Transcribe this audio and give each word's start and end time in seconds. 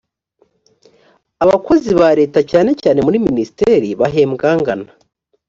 abakozi 1.43 1.91
ba 1.99 2.09
leta 2.19 2.39
cyane 2.51 2.71
cyane 2.81 2.99
muri 3.05 3.17
minisiteri 3.27 3.89
bahembwa 4.01 4.45
angana. 4.55 4.89